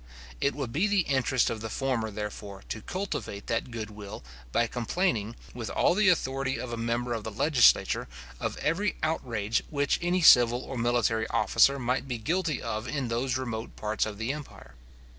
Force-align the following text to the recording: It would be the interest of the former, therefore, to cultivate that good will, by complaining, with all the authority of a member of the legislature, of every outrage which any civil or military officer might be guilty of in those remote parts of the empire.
It 0.41 0.55
would 0.55 0.73
be 0.73 0.87
the 0.87 1.01
interest 1.01 1.51
of 1.51 1.61
the 1.61 1.69
former, 1.69 2.09
therefore, 2.09 2.63
to 2.69 2.81
cultivate 2.81 3.45
that 3.45 3.69
good 3.69 3.91
will, 3.91 4.23
by 4.51 4.65
complaining, 4.65 5.35
with 5.53 5.69
all 5.69 5.93
the 5.93 6.09
authority 6.09 6.59
of 6.59 6.73
a 6.73 6.75
member 6.75 7.13
of 7.13 7.23
the 7.23 7.29
legislature, 7.29 8.07
of 8.39 8.57
every 8.57 8.95
outrage 9.03 9.61
which 9.69 9.99
any 10.01 10.23
civil 10.23 10.61
or 10.63 10.75
military 10.75 11.27
officer 11.27 11.77
might 11.77 12.07
be 12.07 12.17
guilty 12.17 12.59
of 12.59 12.87
in 12.87 13.09
those 13.09 13.37
remote 13.37 13.75
parts 13.75 14.07
of 14.07 14.17
the 14.17 14.33
empire. 14.33 14.73